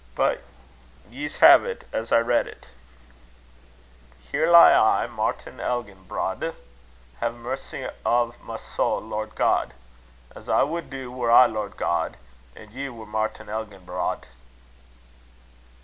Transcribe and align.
But 0.15 0.41
ye'se 1.11 1.35
hae't 1.37 1.83
as 1.93 2.11
I 2.11 2.17
read 2.21 2.47
it: 2.47 2.69
"'Here 4.19 4.49
lie 4.49 4.71
I, 4.73 5.05
Martin 5.05 5.59
Elginbrodde: 5.59 6.55
Hae 7.19 7.29
mercy 7.29 7.87
o' 8.03 8.33
my 8.41 8.57
soul, 8.57 8.99
Lord 8.99 9.35
God; 9.35 9.75
As 10.35 10.49
I 10.49 10.63
wad 10.63 10.89
do, 10.89 11.11
were 11.11 11.29
I 11.29 11.45
Lord 11.45 11.77
God, 11.77 12.17
And 12.55 12.71
ye 12.71 12.89
were 12.89 13.05
Martin 13.05 13.45
Elginbrodde.'" 13.45 14.25